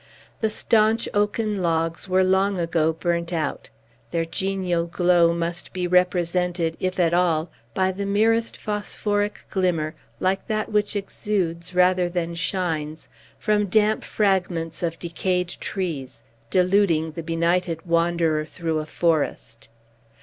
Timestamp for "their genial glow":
4.09-5.31